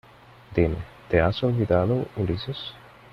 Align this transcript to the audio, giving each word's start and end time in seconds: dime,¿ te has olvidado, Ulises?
dime,¿ 0.55 0.77
te 1.09 1.21
has 1.21 1.43
olvidado, 1.43 2.07
Ulises? 2.17 2.57